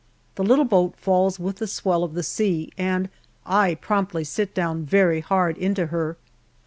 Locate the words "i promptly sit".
3.45-4.55